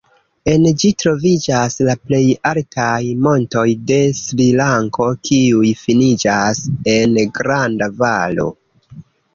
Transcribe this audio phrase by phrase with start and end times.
[0.51, 2.21] En ĝi troviĝas la plej
[2.53, 6.65] altaj montoj de Srilanko kiuj finiĝas
[6.99, 8.53] en granda valo.